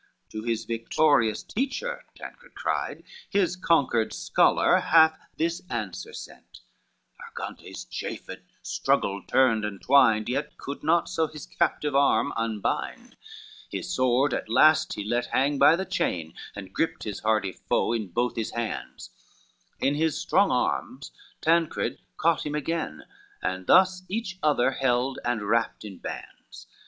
[0.31, 6.61] "To his victorious teacher," Tancred cried, "His conquered scholar hath this answer sent;"
[7.19, 13.77] Argantes chafed, struggled, turned and twined, Yet could not so his captive arm unbind: XVII
[13.77, 17.93] His sword at last he let hang by the chain, And griped his hardy foe
[17.93, 19.11] in both his hands,
[19.79, 21.11] In his strong arms
[21.41, 23.03] Tancred caught him again,
[23.43, 26.65] And thus each other held and wrapped in bands.